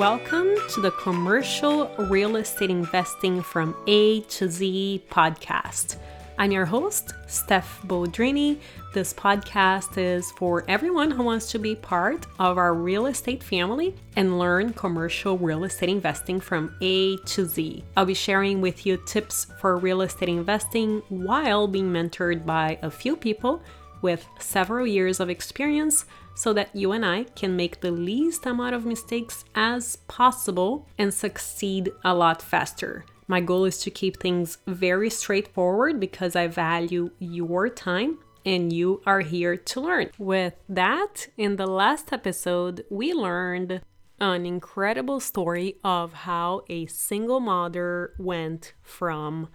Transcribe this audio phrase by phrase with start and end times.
[0.00, 5.96] Welcome to the Commercial Real Estate Investing from A to Z podcast.
[6.38, 8.58] I'm your host, Steph Boldrini.
[8.94, 13.94] This podcast is for everyone who wants to be part of our real estate family
[14.16, 17.84] and learn commercial real estate investing from A to Z.
[17.94, 22.90] I'll be sharing with you tips for real estate investing while being mentored by a
[22.90, 23.62] few people
[24.00, 26.06] with several years of experience
[26.40, 31.12] so that you and I can make the least amount of mistakes as possible and
[31.12, 33.04] succeed a lot faster.
[33.28, 39.02] My goal is to keep things very straightforward because I value your time and you
[39.04, 40.12] are here to learn.
[40.16, 43.82] With that, in the last episode, we learned
[44.18, 49.50] an incredible story of how a single mother went from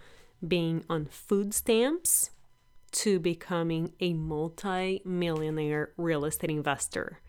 [0.46, 2.30] being on food stamps
[2.96, 7.20] to becoming a multi millionaire real estate investor.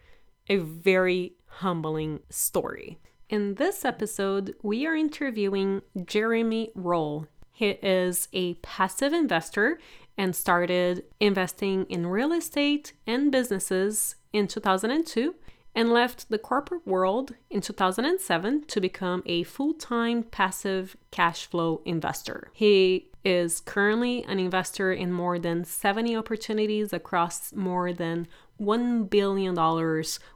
[0.48, 3.00] A very humbling story.
[3.30, 7.28] In this episode, we are interviewing Jeremy Roll.
[7.52, 9.78] He is a passive investor
[10.18, 15.36] and started investing in real estate and businesses in 2002
[15.76, 21.82] and left the corporate world in 2007 to become a full time passive cash flow
[21.86, 22.50] investor.
[22.54, 28.26] He is currently an investor in more than 70 opportunities across more than
[28.58, 29.54] $1 billion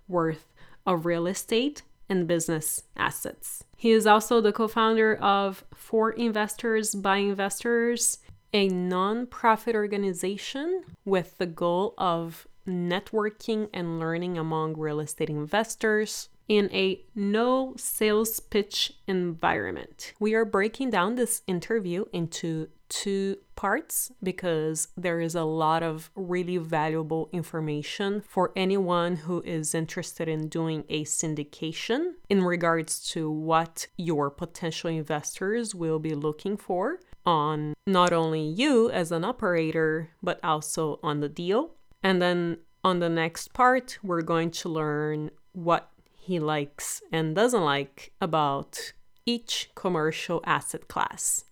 [0.09, 0.53] worth
[0.85, 3.63] of real estate and business assets.
[3.77, 8.17] He is also the co founder of For Investors by Investors,
[8.51, 16.69] a non-profit organization with the goal of networking and learning among real estate investors in
[16.73, 20.11] a no sales pitch environment.
[20.19, 26.11] We are breaking down this interview into two parts because there is a lot of
[26.13, 33.31] really valuable information for anyone who is interested in doing a syndication in regards to
[33.31, 40.09] what your potential investors will be looking for on not only you as an operator,
[40.21, 41.75] but also on the deal.
[42.03, 45.90] And then on the next part, we're going to learn what
[46.21, 48.93] he likes and doesn't like about
[49.25, 51.45] each commercial asset class.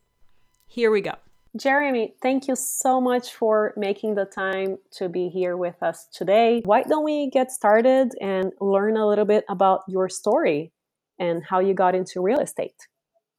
[0.67, 1.15] Here we go.
[1.57, 6.61] Jeremy, thank you so much for making the time to be here with us today.
[6.63, 10.71] Why don't we get started and learn a little bit about your story
[11.17, 12.87] and how you got into real estate?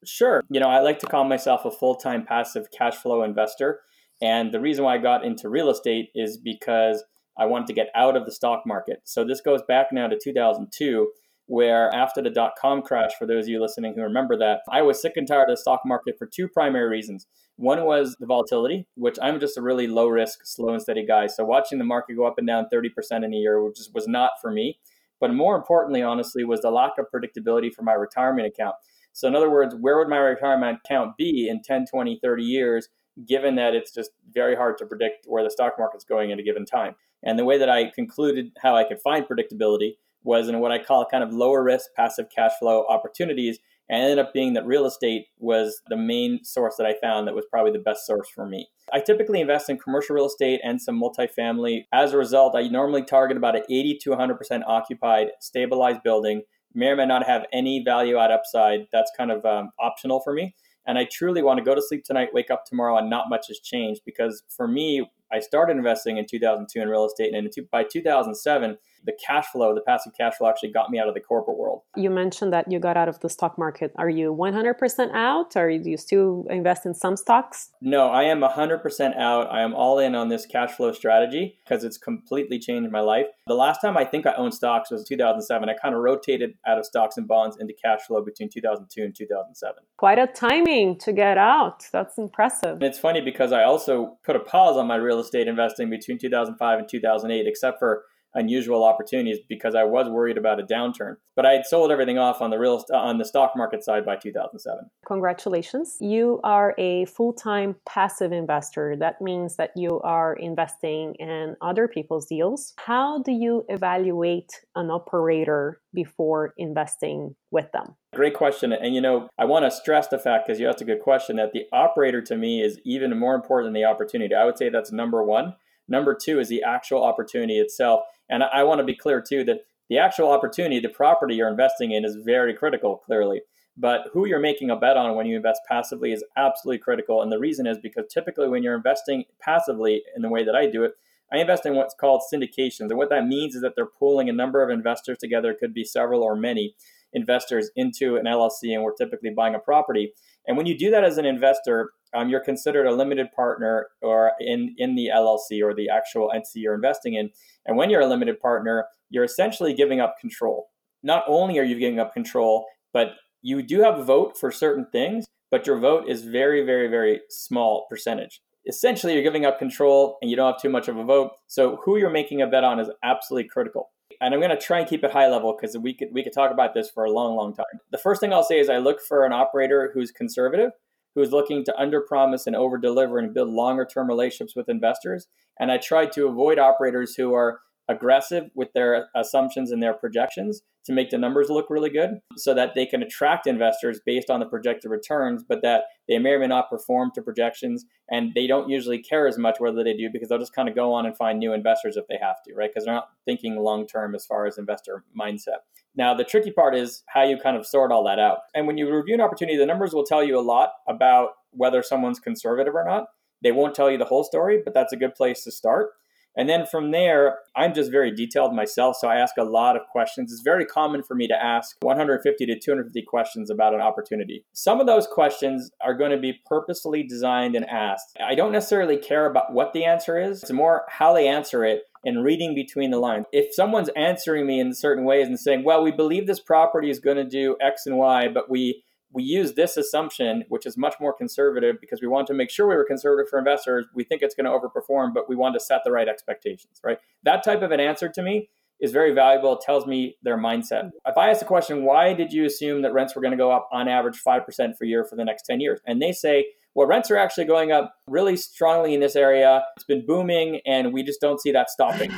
[0.05, 0.43] Sure.
[0.51, 3.81] You know, I like to call myself a full time passive cash flow investor.
[4.21, 7.05] And the reason why I got into real estate is because
[7.39, 9.01] I wanted to get out of the stock market.
[9.05, 11.11] So this goes back now to 2002
[11.47, 14.83] where after the dot com crash, for those of you listening who remember that, I
[14.83, 17.27] was sick and tired of the stock market for two primary reasons.
[17.57, 21.27] One was the volatility, which I'm just a really low risk, slow and steady guy.
[21.27, 24.33] So watching the market go up and down 30% in a year which was not
[24.41, 24.79] for me.
[25.21, 28.77] But more importantly, honestly, was the lack of predictability for my retirement account.
[29.13, 32.89] So, in other words, where would my retirement account be in 10, 20, 30 years,
[33.29, 36.43] given that it's just very hard to predict where the stock market's going at a
[36.43, 36.95] given time?
[37.23, 39.93] And the way that I concluded how I could find predictability
[40.23, 43.59] was in what I call kind of lower risk passive cash flow opportunities.
[43.89, 47.35] And ended up being that real estate was the main source that I found that
[47.35, 48.69] was probably the best source for me.
[48.93, 51.87] I typically invest in commercial real estate and some multifamily.
[51.93, 56.43] As a result, I normally target about an 80 to 100% occupied, stabilized building.
[56.73, 58.87] May or may not have any value add upside.
[58.93, 60.55] That's kind of um, optional for me.
[60.87, 63.49] And I truly want to go to sleep tonight, wake up tomorrow, and not much
[63.49, 67.85] has changed because for me, I started investing in 2002 in real estate, and by
[67.85, 71.59] 2007, the cash flow, the passive cash flow actually got me out of the corporate
[71.59, 71.83] world.
[71.97, 73.93] You mentioned that you got out of the stock market.
[73.97, 77.71] Are you 100% out or do you still invest in some stocks?
[77.81, 79.53] No, I am 100% out.
[79.53, 83.27] I am all in on this cash flow strategy because it's completely changed my life.
[83.47, 85.69] The last time I think I owned stocks was 2007.
[85.69, 89.15] I kind of rotated out of stocks and bonds into cash flow between 2002 and
[89.15, 89.83] 2007.
[89.97, 91.85] Quite a timing to get out.
[91.93, 92.75] That's impressive.
[92.75, 96.19] And it's funny because I also put a pause on my real estate investing between
[96.19, 98.05] 2005 and 2008, except for
[98.35, 101.17] unusual opportunities because I was worried about a downturn.
[101.37, 104.05] But I had sold everything off on the real uh, on the stock market side
[104.05, 104.91] by 2007.
[105.07, 105.97] Congratulations.
[106.01, 108.97] You are a full-time passive investor.
[108.99, 112.75] That means that you are investing in other people's deals.
[112.79, 117.97] How do you evaluate an operator before investing with them?
[118.15, 118.73] Great question.
[118.73, 121.37] And you know, I want to stress the fact because you asked a good question
[121.37, 124.35] that the operator to me is even more important than the opportunity.
[124.35, 125.55] I would say that's number 1.
[125.91, 128.03] Number 2 is the actual opportunity itself.
[128.31, 131.91] And I, want to be clear too that the actual opportunity, the property you're investing
[131.91, 133.43] in is very critical, clearly.
[133.77, 137.23] But who you're making a bet on when you invest passively is absolutely critical.
[137.23, 140.67] And the reason is because typically when you're investing passively in the way that I
[140.67, 140.93] do it,
[141.33, 142.91] I invest in what's called syndications.
[142.91, 145.75] And what that means is that they're pooling a number of investors together, it could
[145.75, 146.75] be several or many.
[147.13, 150.13] investors into an LLC and we're typically buying a property.
[150.47, 154.33] And when you do that as an investor, um, you're considered a limited partner or
[154.41, 157.31] in, in the LLC or the actual entity you're investing in.
[157.67, 160.69] And when you're a limited partner, you're essentially giving up control.
[161.03, 163.13] Not only are you giving up control, but
[163.43, 167.21] you do have a vote for certain things, but your vote is very, very, very
[167.29, 168.41] small percentage.
[168.67, 171.33] Essentially, you're giving up control and you don't have too much of a vote.
[171.47, 173.89] So, who you're making a bet on is absolutely critical.
[174.21, 176.35] And I'm going to try and keep it high level because we could we could
[176.35, 177.65] talk about this for a long, long time.
[177.91, 180.73] The first thing I'll say is I look for an operator who's conservative,
[181.15, 185.27] who's looking to underpromise and overdeliver and build longer term relationships with investors.
[185.59, 187.61] And I try to avoid operators who are
[187.91, 192.55] aggressive with their assumptions and their projections to make the numbers look really good so
[192.55, 196.39] that they can attract investors based on the projected returns, but that they may or
[196.39, 197.85] may not perform to projections.
[198.09, 200.75] And they don't usually care as much whether they do because they'll just kind of
[200.75, 202.71] go on and find new investors if they have to, right?
[202.71, 205.59] Because they're not thinking long term as far as investor mindset.
[205.97, 208.39] Now, the tricky part is how you kind of sort all that out.
[208.55, 211.83] And when you review an opportunity, the numbers will tell you a lot about whether
[211.83, 213.07] someone's conservative or not.
[213.43, 215.91] They won't tell you the whole story, but that's a good place to start.
[216.37, 218.97] And then from there, I'm just very detailed myself.
[219.01, 220.33] So I ask a lot of questions.
[220.33, 224.45] It's very common for me to ask 150 to 250 questions about an opportunity.
[224.53, 228.17] Some of those questions are going to be purposely designed and asked.
[228.25, 231.83] I don't necessarily care about what the answer is, it's more how they answer it
[232.05, 233.27] and reading between the lines.
[233.33, 236.99] If someone's answering me in certain ways and saying, well, we believe this property is
[236.99, 238.83] going to do X and Y, but we
[239.13, 242.69] we use this assumption, which is much more conservative because we want to make sure
[242.69, 243.87] we were conservative for investors.
[243.95, 246.99] We think it's going to overperform, but we want to set the right expectations, right?
[247.25, 249.55] That type of an answer to me is very valuable.
[249.55, 250.91] It tells me their mindset.
[251.07, 253.51] If I ask the question, why did you assume that rents were going to go
[253.51, 254.45] up on average 5%
[254.79, 255.81] per year for the next 10 years?
[255.87, 259.63] And they say, well, rents are actually going up really strongly in this area.
[259.77, 262.13] It's been booming, and we just don't see that stopping.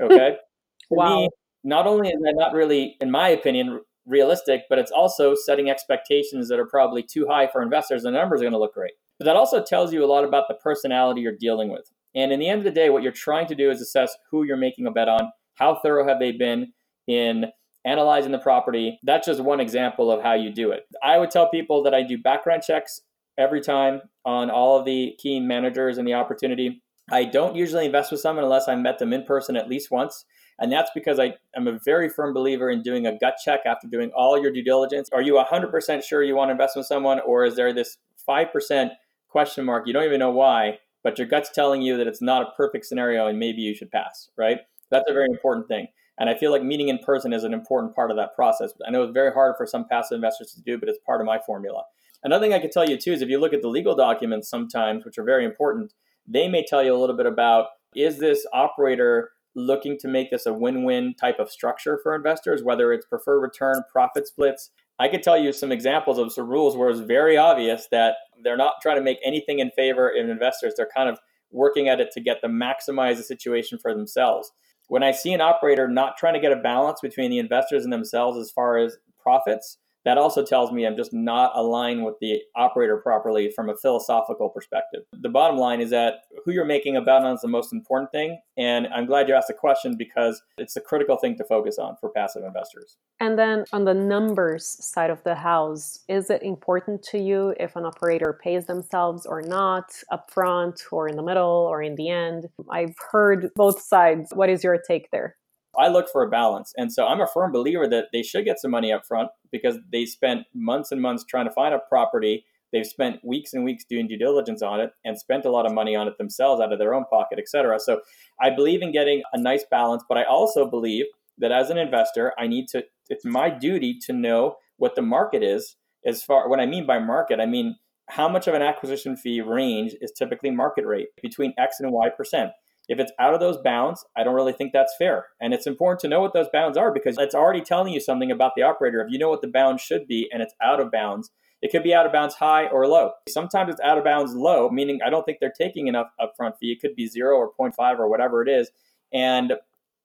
[0.00, 0.36] Okay.
[0.90, 1.20] wow.
[1.20, 1.28] Me,
[1.62, 6.48] not only is that not really, in my opinion, realistic, but it's also setting expectations
[6.48, 8.92] that are probably too high for investors, the numbers are going to look great.
[9.18, 11.90] But that also tells you a lot about the personality you're dealing with.
[12.14, 14.44] And in the end of the day, what you're trying to do is assess who
[14.44, 16.72] you're making a bet on, how thorough have they been
[17.06, 17.46] in
[17.84, 18.98] analyzing the property.
[19.02, 20.84] That's just one example of how you do it.
[21.02, 23.00] I would tell people that I do background checks
[23.38, 26.82] every time on all of the key managers and the opportunity.
[27.10, 30.24] I don't usually invest with someone unless I met them in person at least once.
[30.58, 33.86] And that's because I am a very firm believer in doing a gut check after
[33.86, 35.08] doing all your due diligence.
[35.12, 38.90] Are you 100% sure you want to invest with someone, or is there this 5%
[39.28, 39.86] question mark?
[39.86, 42.86] You don't even know why, but your gut's telling you that it's not a perfect
[42.86, 44.58] scenario and maybe you should pass, right?
[44.90, 45.86] That's a very important thing.
[46.18, 48.72] And I feel like meeting in person is an important part of that process.
[48.86, 51.26] I know it's very hard for some passive investors to do, but it's part of
[51.26, 51.84] my formula.
[52.24, 54.50] Another thing I could tell you too is if you look at the legal documents
[54.50, 55.92] sometimes, which are very important,
[56.26, 60.46] they may tell you a little bit about is this operator looking to make this
[60.46, 64.70] a win-win type of structure for investors, whether it's preferred return, profit splits.
[64.98, 68.56] I could tell you some examples of some rules where it's very obvious that they're
[68.56, 70.74] not trying to make anything in favor of investors.
[70.76, 71.18] They're kind of
[71.50, 74.50] working at it to get them maximize the situation for themselves.
[74.88, 77.92] When I see an operator not trying to get a balance between the investors and
[77.92, 82.40] themselves as far as profits, that also tells me I'm just not aligned with the
[82.56, 85.02] operator properly from a philosophical perspective.
[85.12, 88.10] The bottom line is that who you're making a bet on is the most important
[88.12, 88.40] thing.
[88.56, 91.96] And I'm glad you asked the question because it's a critical thing to focus on
[92.00, 92.96] for passive investors.
[93.20, 97.76] And then on the numbers side of the house, is it important to you if
[97.76, 102.46] an operator pays themselves or not, upfront or in the middle or in the end?
[102.70, 104.32] I've heard both sides.
[104.34, 105.36] What is your take there?
[105.78, 106.72] I look for a balance.
[106.76, 109.76] And so I'm a firm believer that they should get some money up front because
[109.92, 112.44] they spent months and months trying to find a property.
[112.72, 115.72] They've spent weeks and weeks doing due diligence on it and spent a lot of
[115.72, 117.78] money on it themselves out of their own pocket, et cetera.
[117.80, 118.00] So
[118.40, 121.06] I believe in getting a nice balance, but I also believe
[121.38, 125.42] that as an investor, I need to, it's my duty to know what the market
[125.42, 125.76] is.
[126.04, 127.76] As far, what I mean by market, I mean
[128.10, 132.08] how much of an acquisition fee range is typically market rate between X and Y
[132.16, 132.50] percent.
[132.88, 135.26] If it's out of those bounds, I don't really think that's fair.
[135.40, 138.30] And it's important to know what those bounds are because it's already telling you something
[138.30, 139.00] about the operator.
[139.00, 141.30] If you know what the bounds should be and it's out of bounds,
[141.60, 143.12] it could be out of bounds high or low.
[143.28, 146.72] Sometimes it's out of bounds low, meaning I don't think they're taking enough upfront fee.
[146.72, 148.70] It could be zero or 0.5 or whatever it is.
[149.12, 149.52] And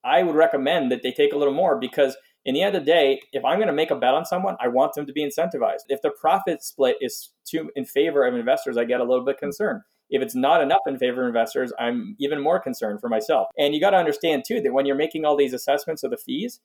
[0.04, 2.92] I would recommend that they take a little more because in the end of the
[2.92, 5.26] day, if I'm going to make a bet on someone, I want them to be
[5.26, 5.84] incentivized.
[5.88, 9.38] If the profit split is too in favor of investors, I get a little bit
[9.38, 9.82] concerned.
[10.14, 13.48] If it's not enough in favor of investors, I'm even more concerned for myself.
[13.58, 16.18] And you got to understand too that when you're making all these assessments of the
[16.18, 16.60] fees,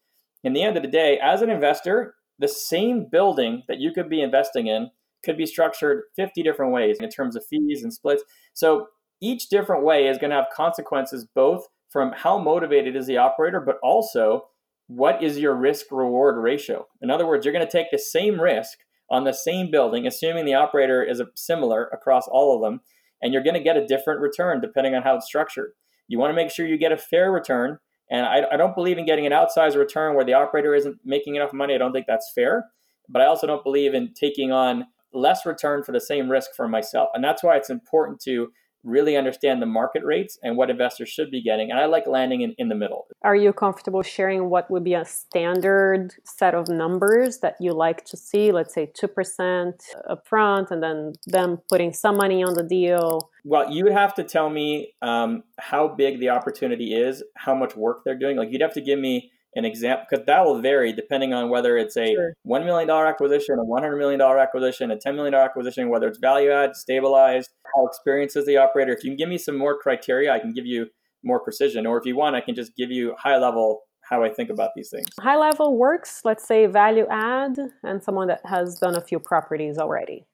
[0.45, 4.11] in the end of the day, as an investor, the same building that you could
[4.11, 4.90] be investing in
[5.25, 8.23] could be structured 50 different ways in terms of fees and splits.
[8.52, 8.88] So
[9.23, 13.61] each different way is going to have consequences both from how motivated is the operator,
[13.61, 14.49] but also
[14.88, 16.87] what is your risk reward ratio?
[17.00, 18.78] In other words, you're going to take the same risk
[19.11, 22.81] on the same building, assuming the operator is similar across all of them,
[23.23, 25.73] and you're going to get a different return depending on how it's structured.
[26.07, 27.79] You want to make sure you get a fair return.
[28.11, 31.37] And I, I don't believe in getting an outsized return where the operator isn't making
[31.37, 31.75] enough money.
[31.75, 32.67] I don't think that's fair.
[33.09, 36.69] But I also don't believe in taking on less return for the same risk for
[36.69, 37.09] myself.
[37.15, 38.49] And that's why it's important to
[38.85, 41.70] really understand the market rates and what investors should be getting.
[41.70, 43.06] And I like landing in, in the middle.
[43.23, 48.04] Are you comfortable sharing what would be a standard set of numbers that you like
[48.06, 48.52] to see?
[48.52, 49.73] Let's say 2%
[50.08, 53.30] upfront and then them putting some money on the deal.
[53.44, 57.76] Well, you would have to tell me um, how big the opportunity is, how much
[57.76, 58.37] work they're doing.
[58.37, 61.76] Like you'd have to give me an example because that will vary depending on whether
[61.76, 62.35] it's a sure.
[62.47, 66.76] $1 million acquisition, a $100 million acquisition, a $10 million acquisition, whether it's value add,
[66.76, 68.93] stabilized, how experienced is the operator.
[68.93, 70.87] If you can give me some more criteria, I can give you
[71.25, 71.87] more precision.
[71.87, 74.71] Or if you want, I can just give you high level how I think about
[74.75, 75.09] these things.
[75.21, 79.76] High level works, let's say value add, and someone that has done a few properties
[79.78, 80.25] already.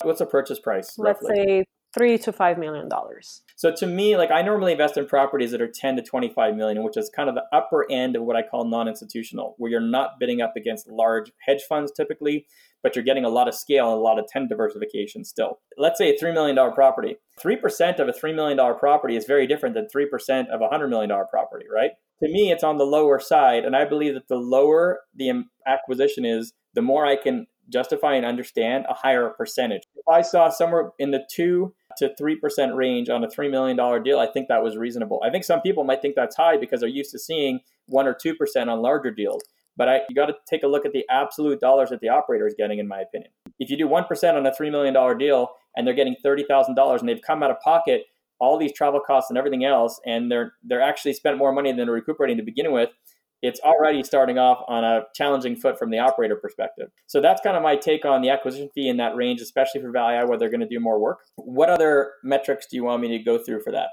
[0.00, 0.94] So what's the purchase price?
[0.98, 1.64] Let's say
[1.94, 3.42] three to five million dollars.
[3.56, 6.82] So to me, like I normally invest in properties that are 10 to 25 million,
[6.82, 10.18] which is kind of the upper end of what I call non-institutional, where you're not
[10.18, 12.46] bidding up against large hedge funds typically,
[12.82, 15.60] but you're getting a lot of scale and a lot of tenant diversification still.
[15.78, 17.16] Let's say a $3 million property.
[17.40, 21.10] 3% of a $3 million property is very different than 3% of a $100 million
[21.30, 21.92] property, right?
[22.22, 23.64] To me, it's on the lower side.
[23.64, 28.14] And I believe that the lower the um, acquisition is, the more I can justify
[28.14, 29.82] and understand a higher percentage.
[29.94, 34.18] If I saw somewhere in the two to 3% range on a $3 million deal,
[34.18, 35.22] I think that was reasonable.
[35.24, 38.14] I think some people might think that's high because they're used to seeing 1 or
[38.14, 39.42] 2% on larger deals.
[39.76, 42.46] But I, you got to take a look at the absolute dollars that the operator
[42.46, 43.30] is getting, in my opinion.
[43.58, 47.22] If you do 1% on a $3 million deal and they're getting $30,000 and they've
[47.22, 48.04] come out of pocket
[48.38, 51.86] all these travel costs and everything else, and they're, they're actually spent more money than
[51.86, 52.90] they're recuperating to begin with,
[53.42, 56.88] it's already starting off on a challenging foot from the operator perspective.
[57.08, 59.90] So that's kind of my take on the acquisition fee in that range, especially for
[59.90, 61.18] Value where they're going to do more work.
[61.36, 63.88] What other metrics do you want me to go through for that?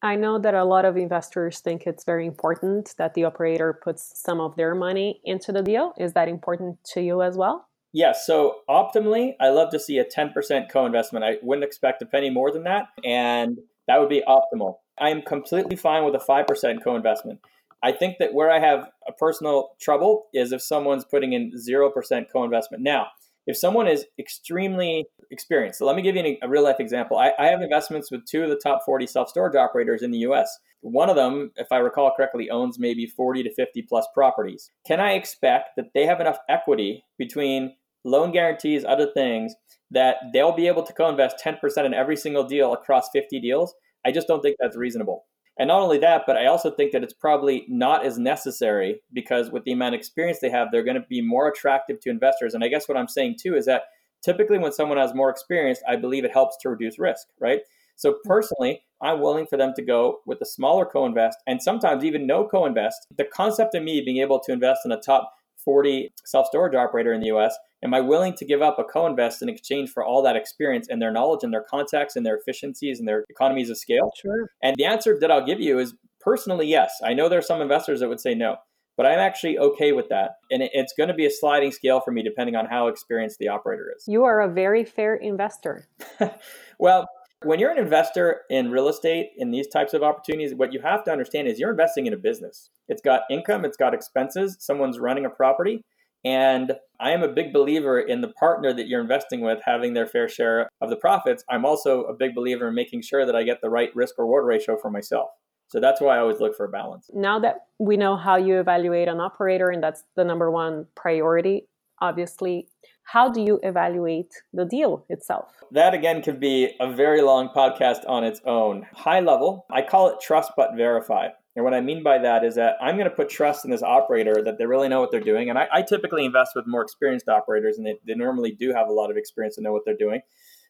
[0.00, 4.12] I know that a lot of investors think it's very important that the operator puts
[4.14, 5.92] some of their money into the deal.
[5.98, 7.66] Is that important to you as well?
[7.92, 8.24] Yes.
[8.24, 11.24] So optimally, I love to see a 10% co investment.
[11.24, 12.86] I wouldn't expect a penny more than that.
[13.04, 13.58] And
[13.88, 14.76] that would be optimal.
[15.00, 17.40] I am completely fine with a 5% co investment.
[17.82, 21.92] I think that where I have a personal trouble is if someone's putting in 0%
[22.32, 22.82] co investment.
[22.82, 23.06] Now,
[23.46, 27.16] if someone is extremely experienced, so let me give you a real life example.
[27.16, 30.18] I, I have investments with two of the top 40 self storage operators in the
[30.18, 30.50] US.
[30.80, 34.70] One of them, if I recall correctly, owns maybe 40 to 50 plus properties.
[34.86, 39.54] Can I expect that they have enough equity between loan guarantees, other things,
[39.90, 43.74] that they'll be able to co invest 10% in every single deal across 50 deals?
[44.04, 45.24] I just don't think that's reasonable.
[45.58, 49.50] And not only that, but I also think that it's probably not as necessary because
[49.50, 52.54] with the amount of experience they have, they're going to be more attractive to investors.
[52.54, 53.82] And I guess what I'm saying too is that
[54.22, 57.60] typically when someone has more experience, I believe it helps to reduce risk, right?
[57.96, 58.28] So mm-hmm.
[58.28, 62.46] personally, I'm willing for them to go with a smaller co-invest and sometimes even no
[62.46, 63.06] co-invest.
[63.16, 65.32] The concept of me being able to invest in a top
[65.68, 69.40] 40 self-storage operator in the US Am I willing to give up a co invest
[69.40, 72.98] in exchange for all that experience and their knowledge and their contacts and their efficiencies
[72.98, 74.10] and their economies of scale?
[74.20, 74.50] Sure.
[74.62, 76.90] And the answer that I'll give you is personally, yes.
[77.04, 78.56] I know there are some investors that would say no,
[78.96, 80.32] but I'm actually okay with that.
[80.50, 83.46] And it's going to be a sliding scale for me depending on how experienced the
[83.46, 84.04] operator is.
[84.08, 85.86] You are a very fair investor.
[86.80, 87.08] well,
[87.44, 91.04] when you're an investor in real estate in these types of opportunities, what you have
[91.04, 92.70] to understand is you're investing in a business.
[92.88, 95.82] It's got income, it's got expenses, someone's running a property.
[96.24, 100.06] And I am a big believer in the partner that you're investing with having their
[100.06, 101.44] fair share of the profits.
[101.48, 104.44] I'm also a big believer in making sure that I get the right risk reward
[104.44, 105.30] ratio for myself.
[105.68, 107.08] So that's why I always look for a balance.
[107.14, 111.68] Now that we know how you evaluate an operator, and that's the number one priority,
[112.00, 112.66] obviously,
[113.08, 115.50] how do you evaluate the deal itself?
[115.70, 118.86] That again could be a very long podcast on its own.
[118.92, 121.28] High level, I call it trust but verify.
[121.56, 123.82] And what I mean by that is that I'm going to put trust in this
[123.82, 125.48] operator that they really know what they're doing.
[125.48, 128.88] And I, I typically invest with more experienced operators, and they, they normally do have
[128.88, 130.20] a lot of experience and know what they're doing.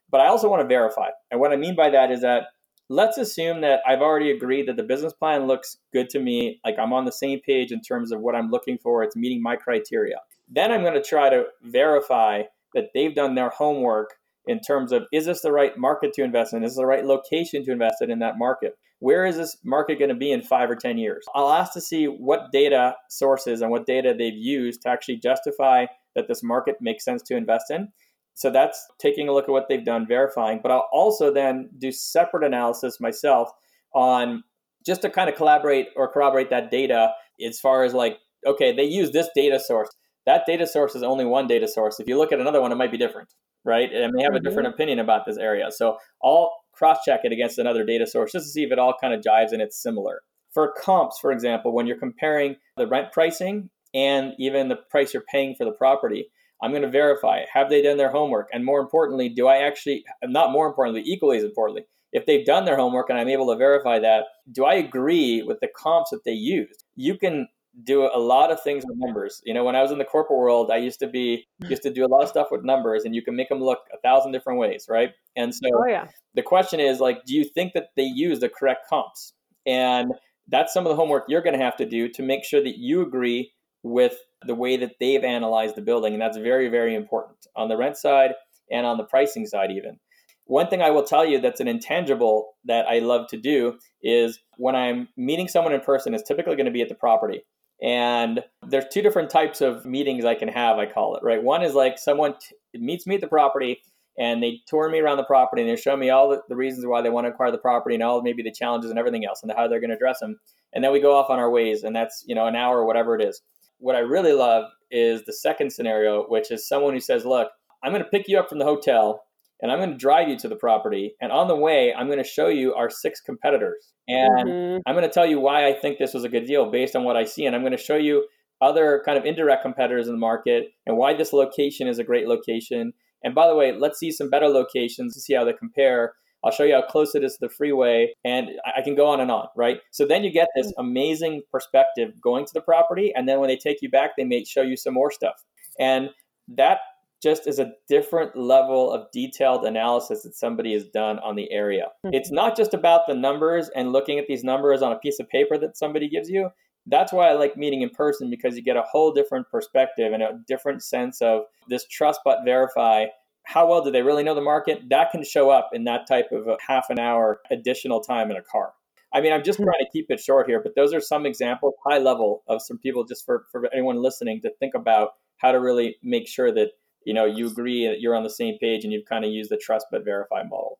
[0.09, 1.09] But I also want to verify.
[1.33, 2.45] And what I mean by that is that
[2.89, 6.79] let's assume that I've already agreed that the business plan looks good to me, like
[6.79, 9.57] I'm on the same page in terms of what I'm looking for, it's meeting my
[9.57, 10.19] criteria.
[10.51, 12.43] Then I'm going to try to verify
[12.75, 14.15] that they've done their homework
[14.47, 16.65] in terms of is this the right market to invest in?
[16.65, 18.75] Is this the right location to invest in in that market?
[19.01, 21.25] where is this market going to be in five or 10 years?
[21.35, 25.87] I'll ask to see what data sources and what data they've used to actually justify
[26.15, 27.89] that this market makes sense to invest in.
[28.35, 30.61] So that's taking a look at what they've done, verifying.
[30.63, 33.51] But I'll also then do separate analysis myself
[33.95, 34.43] on
[34.85, 37.13] just to kind of collaborate or corroborate that data
[37.45, 39.89] as far as like okay, they use this data source.
[40.29, 41.99] That data source is only one data source.
[42.01, 43.33] If you look at another one, it might be different,
[43.65, 43.91] right?
[43.91, 44.37] And they have mm-hmm.
[44.37, 45.71] a different opinion about this area.
[45.71, 48.93] So I'll cross check it against another data source just to see if it all
[49.01, 50.21] kind of jives and it's similar.
[50.53, 55.25] For comps, for example, when you're comparing the rent pricing and even the price you're
[55.33, 56.27] paying for the property,
[56.63, 58.49] I'm going to verify have they done their homework?
[58.53, 62.67] And more importantly, do I actually, not more importantly, equally as importantly, if they've done
[62.67, 66.25] their homework and I'm able to verify that, do I agree with the comps that
[66.27, 66.85] they used?
[66.97, 67.49] You can
[67.85, 69.41] do a lot of things with numbers.
[69.45, 71.71] You know, when I was in the corporate world, I used to be hmm.
[71.71, 73.81] used to do a lot of stuff with numbers, and you can make them look
[73.93, 75.11] a thousand different ways, right?
[75.37, 76.07] And so, oh, yeah.
[76.35, 79.33] the question is like, do you think that they use the correct comps?
[79.67, 80.13] And
[80.49, 82.79] that's some of the homework you're going to have to do to make sure that
[82.79, 84.17] you agree with
[84.47, 87.97] the way that they've analyzed the building, and that's very, very important on the rent
[87.97, 88.33] side
[88.71, 89.99] and on the pricing side, even.
[90.45, 94.41] One thing I will tell you that's an intangible that I love to do is
[94.57, 97.43] when I'm meeting someone in person, it's typically going to be at the property.
[97.83, 101.43] And there's two different types of meetings I can have, I call it, right?
[101.43, 103.81] One is like someone t- meets me at the property
[104.19, 106.85] and they tour me around the property and they show me all the, the, reasons
[106.85, 109.43] why they want to acquire the property and all maybe the challenges and everything else
[109.43, 110.41] and how they're going to address them.
[110.73, 112.85] And then we go off on our ways and that's, you know, an hour or
[112.85, 113.41] whatever it is.
[113.79, 117.49] What I really love is the second scenario, which is someone who says, look,
[117.85, 119.23] I'm going to pick you up from the hotel
[119.61, 121.15] and I'm going to drive you to the property.
[121.21, 123.93] And on the way, I'm going to show you our six competitors.
[124.07, 124.79] And mm-hmm.
[124.87, 127.05] I'm going to tell you why I think this was a good deal based on
[127.05, 127.45] what I see.
[127.45, 128.27] And I'm going to show you
[128.61, 132.29] other kind of indirect competitors in the market and why this location is a great
[132.29, 132.93] location.
[133.23, 136.15] And by the way, let's see some better locations to see how they compare.
[136.45, 139.21] I'll show you how close it is to the freeway, and I can go on
[139.21, 139.79] and on, right?
[139.91, 140.87] So then you get this mm-hmm.
[140.87, 144.45] amazing perspective going to the property, and then when they take you back, they may
[144.45, 145.35] show you some more stuff.
[145.81, 146.11] And
[146.49, 146.79] that
[147.23, 151.87] just is a different level of detailed analysis that somebody has done on the area.
[152.05, 152.15] Mm-hmm.
[152.15, 155.29] It's not just about the numbers and looking at these numbers on a piece of
[155.29, 156.51] paper that somebody gives you.
[156.87, 160.23] That's why I like meeting in person because you get a whole different perspective and
[160.23, 163.07] a different sense of this trust but verify.
[163.43, 164.89] How well do they really know the market?
[164.89, 168.37] That can show up in that type of a half an hour additional time in
[168.37, 168.73] a car.
[169.13, 169.65] I mean, I'm just hmm.
[169.65, 172.79] trying to keep it short here, but those are some examples, high level, of some
[172.79, 176.71] people just for, for anyone listening to think about how to really make sure that
[177.05, 179.51] you know you agree that you're on the same page and you've kind of used
[179.51, 180.79] the trust but verify model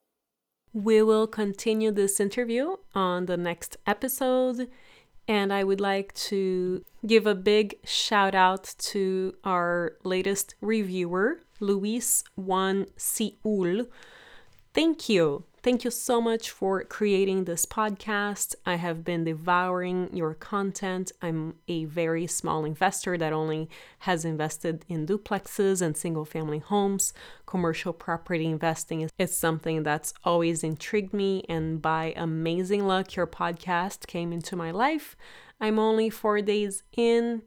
[0.73, 4.69] we will continue this interview on the next episode
[5.29, 12.25] and I would like to give a big shout out to our latest reviewer, Luis
[12.35, 13.89] Juan Siul.
[14.73, 18.55] Thank you Thank you so much for creating this podcast.
[18.65, 21.11] I have been devouring your content.
[21.21, 23.69] I'm a very small investor that only
[24.01, 27.13] has invested in duplexes and single family homes.
[27.45, 34.07] Commercial property investing is, something that's always intrigued me, and by amazing luck, your podcast
[34.07, 35.17] came into my life.
[35.61, 37.43] I'm only four days in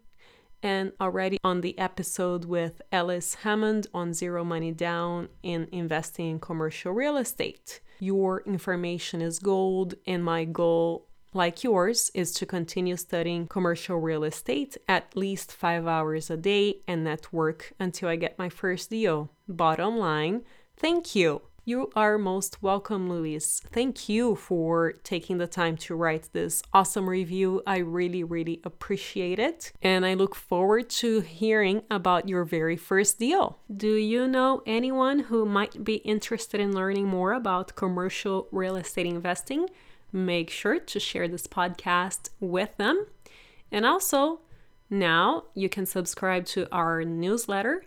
[0.62, 6.39] and already on the episode with Ellis Hammond on Zero Money Down in investing in
[6.39, 7.80] commercial real estate.
[8.04, 14.24] Your information is gold, and my goal like yours, is to continue studying commercial real
[14.24, 19.30] estate at least five hours a day and network until I get my first deal.
[19.48, 20.42] Bottom line,
[20.76, 21.44] thank you.
[21.63, 23.62] You are most welcome, Luis.
[23.71, 27.62] Thank you for taking the time to write this awesome review.
[27.67, 29.71] I really, really appreciate it.
[29.80, 33.60] And I look forward to hearing about your very first deal.
[33.71, 39.06] Do you know anyone who might be interested in learning more about commercial real estate
[39.06, 39.67] investing?
[40.12, 43.06] Make sure to share this podcast with them.
[43.71, 44.39] And also,
[44.89, 47.84] now you can subscribe to our newsletter.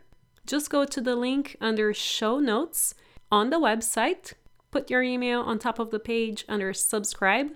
[0.47, 2.95] Just go to the link under show notes
[3.35, 4.35] on the website.
[4.71, 7.49] Put your email on top of the page under subscribe,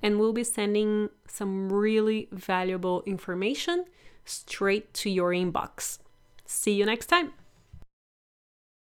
[0.00, 3.84] and we'll be sending some really valuable information
[4.24, 5.98] straight to your inbox.
[6.46, 7.37] See you next time.